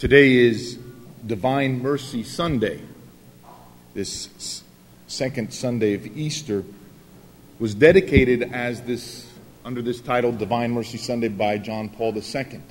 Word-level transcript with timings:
Today 0.00 0.32
is 0.32 0.78
Divine 1.26 1.82
Mercy 1.82 2.22
Sunday. 2.22 2.80
This 3.92 4.62
second 5.06 5.52
Sunday 5.52 5.92
of 5.92 6.06
Easter 6.16 6.64
was 7.58 7.74
dedicated 7.74 8.44
as 8.44 8.80
this 8.80 9.30
under 9.62 9.82
this 9.82 10.00
title 10.00 10.32
Divine 10.32 10.70
Mercy 10.70 10.96
Sunday 10.96 11.28
by 11.28 11.58
John 11.58 11.90
Paul 11.90 12.16
II. 12.16 12.62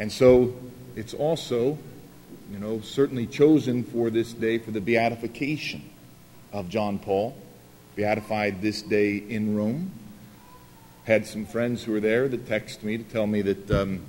And 0.00 0.10
so 0.10 0.56
it's 0.96 1.14
also, 1.14 1.78
you 2.50 2.58
know, 2.58 2.80
certainly 2.80 3.28
chosen 3.28 3.84
for 3.84 4.10
this 4.10 4.32
day 4.32 4.58
for 4.58 4.72
the 4.72 4.80
beatification 4.80 5.88
of 6.52 6.68
John 6.68 6.98
Paul, 6.98 7.36
beatified 7.94 8.60
this 8.60 8.82
day 8.82 9.18
in 9.18 9.54
Rome. 9.54 9.92
Had 11.04 11.28
some 11.28 11.46
friends 11.46 11.84
who 11.84 11.92
were 11.92 12.00
there 12.00 12.26
that 12.26 12.46
texted 12.46 12.82
me 12.82 12.98
to 12.98 13.04
tell 13.04 13.28
me 13.28 13.40
that, 13.42 13.70
um, 13.70 14.04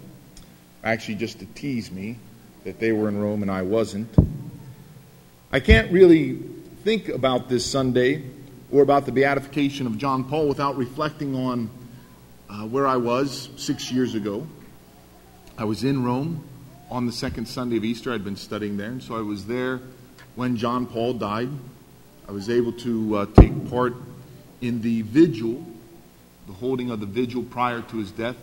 actually 0.86 1.16
just 1.16 1.40
to 1.40 1.46
tease 1.48 1.92
me, 1.92 2.18
that 2.64 2.80
they 2.80 2.92
were 2.92 3.10
in 3.10 3.18
Rome 3.18 3.42
and 3.42 3.52
I 3.52 3.64
wasn't. 3.64 4.08
I 5.52 5.60
can't 5.60 5.92
really 5.92 6.40
think 6.84 7.10
about 7.10 7.50
this 7.50 7.66
Sunday 7.66 8.24
or 8.72 8.84
about 8.84 9.06
the 9.06 9.12
beatification 9.12 9.88
of 9.88 9.98
John 9.98 10.24
Paul 10.24 10.48
without 10.48 10.78
reflecting 10.78 11.36
on 11.36 11.70
uh, 12.50 12.68
where 12.68 12.88
I 12.88 12.98
was 12.98 13.50
six 13.56 13.92
years 13.92 14.16
ago. 14.16 14.48
I 15.58 15.66
was 15.66 15.84
in 15.84 16.04
Rome 16.04 16.44
on 16.92 17.06
the 17.06 17.12
second 17.12 17.48
Sunday 17.48 17.78
of 17.78 17.84
Easter. 17.84 18.14
I'd 18.14 18.24
been 18.24 18.36
studying 18.36 18.78
there, 18.78 18.90
and 18.90 19.02
so 19.02 19.16
I 19.16 19.22
was 19.22 19.48
there 19.48 19.82
when 20.36 20.56
John 20.58 20.86
Paul 20.86 21.14
died. 21.14 21.50
I 22.28 22.32
was 22.32 22.50
able 22.50 22.74
to 22.74 23.18
uh, 23.18 23.26
take 23.36 23.70
part 23.70 23.96
in 24.62 24.82
the 24.82 25.02
vigil, 25.04 25.66
the 26.48 26.54
holding 26.54 26.92
of 26.92 27.00
the 27.00 27.06
vigil 27.06 27.44
prior 27.44 27.82
to 27.82 27.98
his 27.98 28.12
death. 28.12 28.36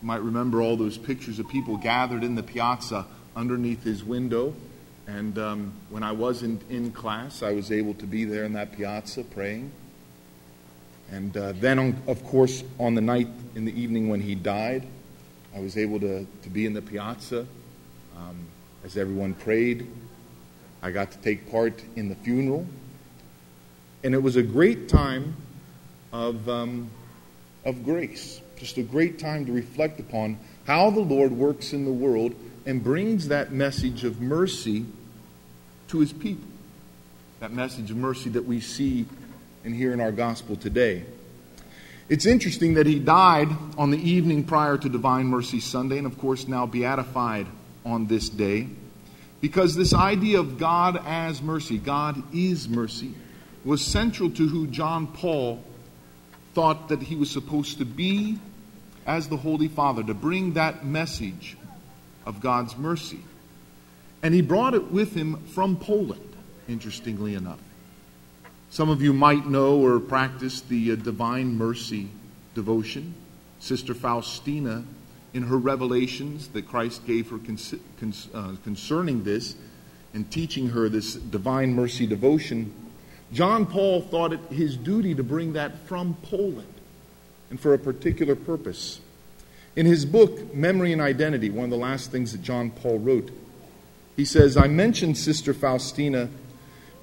Might 0.00 0.22
remember 0.22 0.62
all 0.62 0.76
those 0.76 0.96
pictures 0.96 1.38
of 1.38 1.48
people 1.48 1.76
gathered 1.76 2.22
in 2.22 2.34
the 2.34 2.42
piazza 2.42 3.06
underneath 3.34 3.82
his 3.82 4.04
window. 4.04 4.54
And 5.06 5.38
um, 5.38 5.72
when 5.90 6.02
I 6.02 6.12
wasn't 6.12 6.62
in 6.70 6.92
class, 6.92 7.42
I 7.42 7.52
was 7.52 7.72
able 7.72 7.94
to 7.94 8.06
be 8.06 8.24
there 8.24 8.44
in 8.44 8.52
that 8.52 8.72
piazza 8.72 9.24
praying. 9.24 9.72
And 11.10 11.34
uh, 11.36 11.52
then, 11.52 11.78
on, 11.78 12.02
of 12.06 12.22
course, 12.24 12.62
on 12.78 12.94
the 12.94 13.00
night 13.00 13.28
in 13.54 13.64
the 13.64 13.80
evening 13.80 14.08
when 14.08 14.20
he 14.20 14.34
died, 14.34 14.86
I 15.56 15.60
was 15.60 15.78
able 15.78 15.98
to, 16.00 16.26
to 16.42 16.50
be 16.50 16.66
in 16.66 16.74
the 16.74 16.82
piazza 16.82 17.46
um, 18.16 18.46
as 18.84 18.96
everyone 18.96 19.34
prayed. 19.34 19.86
I 20.82 20.90
got 20.90 21.10
to 21.12 21.18
take 21.18 21.50
part 21.50 21.82
in 21.96 22.08
the 22.08 22.14
funeral. 22.14 22.66
And 24.04 24.14
it 24.14 24.22
was 24.22 24.36
a 24.36 24.42
great 24.42 24.88
time 24.88 25.34
of, 26.12 26.48
um, 26.48 26.90
of 27.68 27.84
grace, 27.84 28.40
just 28.56 28.78
a 28.78 28.82
great 28.82 29.18
time 29.18 29.44
to 29.46 29.52
reflect 29.52 30.00
upon 30.00 30.38
how 30.66 30.90
the 30.90 31.00
Lord 31.00 31.32
works 31.32 31.72
in 31.72 31.84
the 31.84 31.92
world 31.92 32.34
and 32.66 32.82
brings 32.82 33.28
that 33.28 33.52
message 33.52 34.04
of 34.04 34.20
mercy 34.20 34.86
to 35.88 36.00
his 36.00 36.12
people. 36.12 36.48
That 37.40 37.52
message 37.52 37.90
of 37.90 37.96
mercy 37.96 38.30
that 38.30 38.46
we 38.46 38.60
see 38.60 39.06
and 39.64 39.74
hear 39.74 39.92
in 39.92 40.00
our 40.00 40.12
gospel 40.12 40.56
today. 40.56 41.04
It's 42.08 42.24
interesting 42.24 42.74
that 42.74 42.86
he 42.86 42.98
died 42.98 43.48
on 43.76 43.90
the 43.90 43.98
evening 43.98 44.44
prior 44.44 44.78
to 44.78 44.88
Divine 44.88 45.26
Mercy 45.26 45.60
Sunday, 45.60 45.98
and 45.98 46.06
of 46.06 46.18
course 46.18 46.48
now 46.48 46.64
beatified 46.64 47.46
on 47.84 48.06
this 48.06 48.30
day, 48.30 48.66
because 49.40 49.76
this 49.76 49.92
idea 49.92 50.40
of 50.40 50.58
God 50.58 51.00
as 51.06 51.42
mercy, 51.42 51.76
God 51.76 52.22
is 52.34 52.66
mercy, 52.66 53.12
was 53.64 53.84
central 53.84 54.30
to 54.30 54.48
who 54.48 54.66
John 54.68 55.06
Paul 55.06 55.62
thought 56.58 56.88
that 56.88 57.00
he 57.00 57.14
was 57.14 57.30
supposed 57.30 57.78
to 57.78 57.84
be 57.84 58.36
as 59.06 59.28
the 59.28 59.36
Holy 59.36 59.68
Father, 59.68 60.02
to 60.02 60.12
bring 60.12 60.54
that 60.54 60.84
message 60.84 61.56
of 62.26 62.40
God's 62.40 62.76
mercy. 62.76 63.20
And 64.24 64.34
he 64.34 64.42
brought 64.42 64.74
it 64.74 64.90
with 64.90 65.14
him 65.14 65.46
from 65.46 65.76
Poland, 65.76 66.34
interestingly 66.66 67.36
enough. 67.36 67.60
Some 68.70 68.90
of 68.90 69.00
you 69.00 69.12
might 69.12 69.46
know 69.46 69.78
or 69.78 70.00
practice 70.00 70.60
the 70.60 70.90
uh, 70.90 70.96
Divine 70.96 71.56
Mercy 71.56 72.08
devotion. 72.56 73.14
Sister 73.60 73.94
Faustina, 73.94 74.82
in 75.32 75.44
her 75.44 75.58
revelations 75.58 76.48
that 76.48 76.66
Christ 76.66 77.06
gave 77.06 77.30
her 77.30 77.38
con- 77.38 77.58
con- 78.00 78.14
uh, 78.34 78.56
concerning 78.64 79.22
this 79.22 79.54
and 80.12 80.28
teaching 80.28 80.70
her 80.70 80.88
this 80.88 81.14
Divine 81.14 81.72
Mercy 81.72 82.08
devotion, 82.08 82.74
John 83.32 83.66
Paul 83.66 84.00
thought 84.00 84.32
it 84.32 84.40
his 84.50 84.76
duty 84.76 85.14
to 85.14 85.22
bring 85.22 85.52
that 85.52 85.78
from 85.86 86.16
Poland 86.22 86.72
and 87.50 87.60
for 87.60 87.74
a 87.74 87.78
particular 87.78 88.34
purpose. 88.34 89.00
In 89.76 89.86
his 89.86 90.04
book, 90.04 90.54
Memory 90.54 90.92
and 90.92 91.00
Identity, 91.00 91.50
one 91.50 91.64
of 91.64 91.70
the 91.70 91.76
last 91.76 92.10
things 92.10 92.32
that 92.32 92.42
John 92.42 92.70
Paul 92.70 92.98
wrote, 92.98 93.30
he 94.16 94.24
says, 94.24 94.56
I 94.56 94.66
mentioned 94.66 95.16
Sister 95.16 95.54
Faustina 95.54 96.28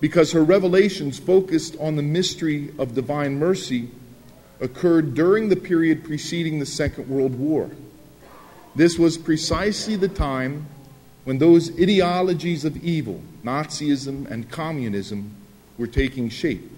because 0.02 0.34
her 0.34 0.44
revelations 0.44 1.18
focused 1.18 1.78
on 1.80 1.96
the 1.96 2.02
mystery 2.02 2.74
of 2.78 2.96
divine 2.96 3.40
mercy 3.40 3.90
occurred 4.60 5.14
during 5.14 5.50
the 5.50 5.56
period 5.56 6.04
preceding 6.04 6.60
the 6.60 6.66
Second 6.66 7.08
World 7.08 7.36
War. 7.36 7.70
This 8.76 9.00
was 9.00 9.18
precisely 9.18 9.96
the 9.96 10.10
time 10.10 10.68
when 11.24 11.38
those 11.38 11.72
ideologies 11.80 12.66
of 12.66 12.84
evil, 12.84 13.22
Nazism 13.44 14.30
and 14.30 14.50
communism, 14.52 15.32
were 15.78 15.88
taking 15.88 16.30
shape. 16.30 16.72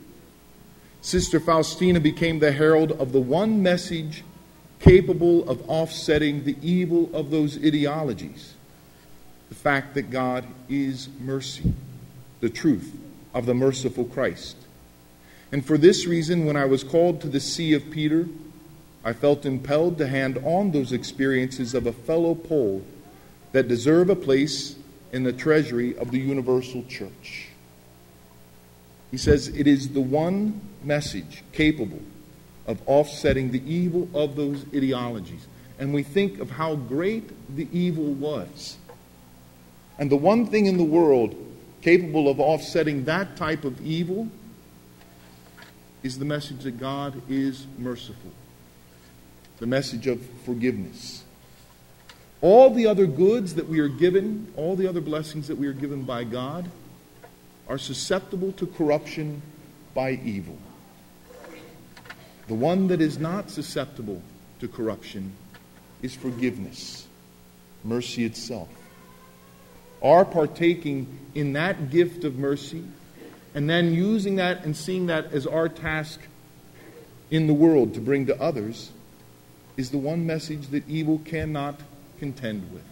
Sister 1.01 1.39
Faustina 1.39 1.99
became 1.99 2.39
the 2.39 2.51
herald 2.51 2.91
of 2.93 3.11
the 3.11 3.21
one 3.21 3.61
message 3.63 4.23
capable 4.79 5.47
of 5.49 5.67
offsetting 5.69 6.43
the 6.43 6.55
evil 6.61 7.09
of 7.13 7.31
those 7.31 7.57
ideologies 7.57 8.53
the 9.49 9.55
fact 9.55 9.93
that 9.95 10.09
God 10.09 10.45
is 10.69 11.09
mercy, 11.19 11.73
the 12.41 12.49
truth 12.49 12.93
of 13.33 13.45
the 13.45 13.53
merciful 13.53 14.05
Christ. 14.05 14.57
And 15.51 15.65
for 15.65 15.77
this 15.77 16.05
reason, 16.05 16.45
when 16.45 16.57
I 16.57 16.65
was 16.65 16.83
called 16.83 17.21
to 17.21 17.29
the 17.29 17.39
See 17.39 17.73
of 17.73 17.89
Peter, 17.89 18.27
I 19.05 19.13
felt 19.13 19.45
impelled 19.45 19.97
to 19.99 20.07
hand 20.07 20.37
on 20.43 20.71
those 20.71 20.91
experiences 20.91 21.73
of 21.73 21.87
a 21.87 21.93
fellow 21.93 22.35
Pole 22.35 22.83
that 23.53 23.69
deserve 23.69 24.09
a 24.09 24.15
place 24.15 24.75
in 25.13 25.23
the 25.23 25.31
treasury 25.31 25.97
of 25.97 26.11
the 26.11 26.19
universal 26.19 26.83
church. 26.83 27.47
He 29.11 29.17
says 29.17 29.47
it 29.47 29.67
is 29.67 29.89
the 29.89 30.01
one 30.01 30.61
message 30.83 31.43
capable 31.53 32.01
of 32.65 32.81
offsetting 32.87 33.51
the 33.51 33.63
evil 33.71 34.09
of 34.13 34.35
those 34.35 34.65
ideologies. 34.75 35.47
And 35.79 35.93
we 35.93 36.03
think 36.03 36.39
of 36.39 36.51
how 36.51 36.75
great 36.75 37.55
the 37.55 37.67
evil 37.71 38.13
was. 38.13 38.77
And 39.97 40.11
the 40.11 40.17
one 40.17 40.45
thing 40.47 40.65
in 40.65 40.77
the 40.77 40.83
world 40.83 41.35
capable 41.81 42.29
of 42.29 42.39
offsetting 42.39 43.05
that 43.05 43.37
type 43.37 43.63
of 43.63 43.79
evil 43.85 44.27
is 46.03 46.19
the 46.19 46.25
message 46.25 46.63
that 46.63 46.79
God 46.79 47.21
is 47.29 47.65
merciful, 47.77 48.31
the 49.59 49.67
message 49.67 50.07
of 50.07 50.21
forgiveness. 50.45 51.23
All 52.41 52.69
the 52.73 52.85
other 52.85 53.07
goods 53.07 53.55
that 53.55 53.67
we 53.67 53.79
are 53.79 53.87
given, 53.87 54.51
all 54.55 54.75
the 54.75 54.87
other 54.87 55.01
blessings 55.01 55.47
that 55.47 55.57
we 55.57 55.67
are 55.67 55.73
given 55.73 56.03
by 56.03 56.23
God, 56.23 56.69
are 57.67 57.77
susceptible 57.77 58.51
to 58.53 58.65
corruption 58.65 59.41
by 59.93 60.11
evil. 60.23 60.57
The 62.47 62.53
one 62.53 62.87
that 62.87 63.01
is 63.01 63.19
not 63.19 63.49
susceptible 63.49 64.21
to 64.59 64.67
corruption 64.67 65.33
is 66.01 66.15
forgiveness, 66.15 67.07
mercy 67.83 68.23
itself. 68.23 68.69
Our 70.01 70.23
partaking 70.23 71.19
in 71.35 71.53
that 71.53 71.89
gift 71.89 72.23
of 72.23 72.37
mercy 72.37 72.83
and 73.53 73.69
then 73.69 73.93
using 73.93 74.35
that 74.37 74.63
and 74.63 74.77
seeing 74.77 75.07
that 75.07 75.33
as 75.33 75.47
our 75.47 75.67
task 75.67 76.19
in 77.31 77.47
the 77.47 77.53
world 77.53 77.95
to 77.95 77.99
bring 77.99 78.27
to 78.27 78.41
others 78.41 78.91
is 79.75 79.89
the 79.89 79.97
one 79.97 80.25
message 80.25 80.67
that 80.67 80.87
evil 80.87 81.19
cannot 81.25 81.79
contend 82.19 82.71
with. 82.71 82.83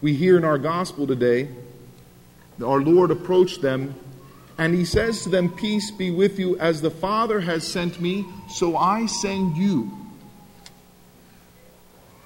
We 0.00 0.14
hear 0.14 0.36
in 0.36 0.44
our 0.44 0.58
gospel 0.58 1.06
today 1.06 1.48
our 2.62 2.80
Lord 2.80 3.10
approached 3.10 3.62
them 3.62 3.94
and 4.58 4.74
he 4.74 4.84
says 4.84 5.22
to 5.22 5.28
them, 5.28 5.50
Peace 5.50 5.90
be 5.90 6.10
with 6.10 6.38
you, 6.38 6.58
as 6.58 6.80
the 6.80 6.90
Father 6.90 7.40
has 7.40 7.66
sent 7.66 8.00
me, 8.00 8.24
so 8.48 8.76
I 8.76 9.06
send 9.06 9.56
you. 9.56 9.90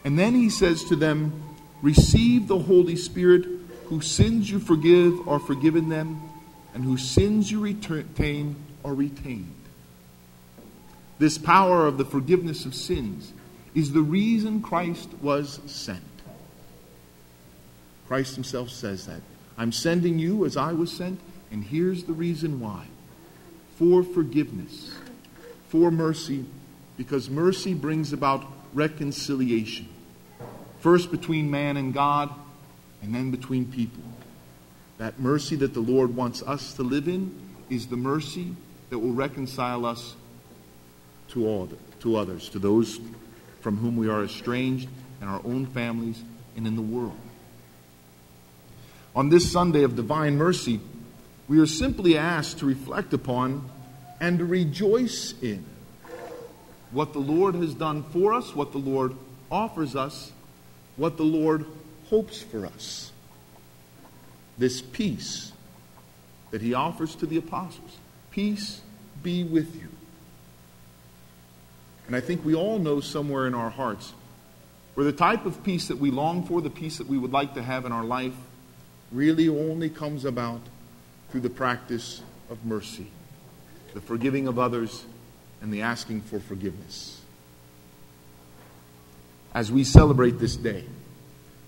And 0.05 0.19
then 0.19 0.35
he 0.35 0.49
says 0.49 0.85
to 0.85 0.97
them, 0.97 1.43
Receive 1.83 2.47
the 2.47 2.59
Holy 2.59 2.95
Spirit, 2.95 3.47
whose 3.87 4.09
sins 4.09 4.49
you 4.49 4.61
forgive 4.61 5.27
are 5.27 5.41
forgiven 5.41 5.89
them, 5.89 6.23
and 6.73 6.85
whose 6.85 7.09
sins 7.09 7.51
you 7.51 7.61
retain 7.61 8.55
are 8.85 8.95
retained. 8.95 9.55
This 11.19 11.37
power 11.37 11.87
of 11.87 11.99
the 11.99 12.05
forgiveness 12.05 12.65
of 12.65 12.75
sins 12.75 13.33
is 13.75 13.93
the 13.93 14.03
reason 14.03 14.63
Christ 14.63 15.09
was 15.21 15.61
sent. 15.67 16.01
Christ 18.07 18.37
himself 18.37 18.71
says 18.71 19.07
that. 19.07 19.21
I'm 19.61 19.73
sending 19.73 20.19
you 20.19 20.47
as 20.47 20.57
I 20.57 20.73
was 20.73 20.91
sent, 20.91 21.21
and 21.51 21.63
here's 21.63 22.05
the 22.05 22.15
reason 22.15 22.61
why 22.61 22.87
for 23.77 24.03
forgiveness, 24.03 24.95
for 25.69 25.91
mercy, 25.91 26.47
because 26.97 27.29
mercy 27.29 27.75
brings 27.75 28.15
about 28.15 28.43
reconciliation. 28.73 29.87
First 30.79 31.11
between 31.11 31.51
man 31.51 31.77
and 31.77 31.93
God, 31.93 32.31
and 33.03 33.15
then 33.15 33.31
between 33.31 33.71
people. 33.71 34.03
That 34.97 35.21
mercy 35.21 35.57
that 35.57 35.75
the 35.75 35.81
Lord 35.81 36.17
wants 36.17 36.43
us 36.43 36.73
to 36.75 36.83
live 36.83 37.07
in 37.07 37.39
is 37.69 37.87
the 37.87 37.99
mercy 37.99 38.55
that 38.89 38.99
will 38.99 39.13
reconcile 39.13 39.85
us 39.85 40.15
to 41.29 41.47
all 41.47 41.69
to 42.01 42.17
others, 42.17 42.49
to 42.49 42.59
those 42.59 42.99
from 43.61 43.77
whom 43.77 43.99
we 43.99 44.09
are 44.09 44.25
estranged 44.25 44.89
in 45.21 45.29
our 45.29 45.43
own 45.45 45.67
families 45.67 46.23
and 46.57 46.67
in 46.67 46.77
the 46.77 46.83
world. 46.83 47.21
On 49.15 49.29
this 49.29 49.51
Sunday 49.51 49.83
of 49.83 49.97
divine 49.97 50.37
mercy, 50.37 50.81
we 51.49 51.59
are 51.59 51.67
simply 51.67 52.17
asked 52.17 52.59
to 52.59 52.67
reflect 52.67 53.13
upon 53.13 53.69
and 54.21 54.39
to 54.39 54.45
rejoice 54.45 55.35
in 55.43 55.65
what 56.93 57.13
the 57.13 57.19
Lord 57.19 57.55
has 57.57 57.75
done 57.75 58.05
for 58.05 58.33
us, 58.33 58.55
what 58.55 58.73
the 58.73 58.79
Lord 58.79 59.15
offers 59.51 59.97
us, 59.97 60.33
what 60.97 61.17
the 61.17 61.25
Lord 61.25 61.67
hopes 62.09 62.41
for 62.41 62.67
us. 62.67 63.11
This 64.59 64.81
peace 64.81 65.53
that 66.51 66.61
he 66.61 66.75
offers 66.75 67.15
to 67.17 67.27
the 67.27 67.37
apostles. 67.37 67.97
Peace 68.31 68.81
be 69.23 69.43
with 69.43 69.75
you. 69.75 69.89
And 72.07 72.15
I 72.15 72.21
think 72.21 72.45
we 72.45 72.55
all 72.55 72.79
know 72.79 73.01
somewhere 73.01 73.47
in 73.47 73.55
our 73.55 73.71
hearts 73.71 74.13
where 74.95 75.05
the 75.05 75.13
type 75.13 75.47
of 75.47 75.63
peace 75.63 75.89
that 75.89 75.99
we 75.99 76.11
long 76.11 76.45
for, 76.45 76.61
the 76.61 76.71
peace 76.71 76.99
that 76.99 77.07
we 77.07 77.17
would 77.17 77.33
like 77.33 77.55
to 77.55 77.63
have 77.63 77.87
in 77.87 77.93
our 77.93 78.05
life, 78.05 78.35
really 79.13 79.49
only 79.49 79.89
comes 79.89 80.25
about 80.25 80.61
through 81.31 81.41
the 81.41 81.51
practice 81.51 82.23
of 82.49 82.65
mercy, 82.65 83.09
the 83.95 84.01
forgiving 84.01 84.47
of 84.47 84.59
others, 84.59 85.05
and 85.61 85.73
the 85.73 85.83
asking 85.83 86.21
for 86.23 86.41
forgiveness. 86.41 87.21
As 89.53 89.71
we 89.71 89.85
celebrate 89.85 90.39
this 90.39 90.57
day, 90.57 90.85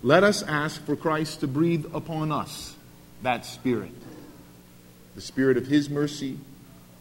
let 0.03 0.25
us 0.25 0.43
ask 0.43 0.85
for 0.85 0.97
Christ 0.97 1.41
to 1.41 1.49
breathe 1.49 1.87
upon 1.95 2.33
us 2.33 2.77
that 3.23 3.45
Spirit, 3.45 3.93
the 5.15 5.21
Spirit 5.21 5.57
of 5.57 5.67
His 5.67 5.91
mercy, 5.91 6.39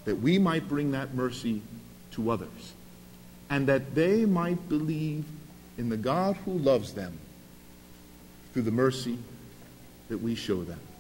that 0.06 0.16
we 0.16 0.38
might 0.38 0.68
bring 0.68 0.92
that 0.92 1.14
mercy 1.14 1.62
to 2.12 2.32
others, 2.32 2.74
and 3.50 3.68
that 3.68 3.96
they 3.96 4.26
might 4.26 4.70
believe 4.70 5.26
in 5.78 5.90
the 5.90 5.98
God 5.98 6.36
who 6.46 6.52
loves 6.52 6.94
them 6.94 7.18
through 8.54 8.64
the 8.64 8.72
mercy 8.72 9.18
that 10.12 10.22
we 10.22 10.36
show 10.36 10.62
them. 10.64 10.91